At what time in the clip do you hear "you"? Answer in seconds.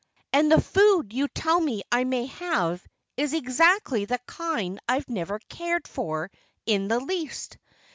1.13-1.27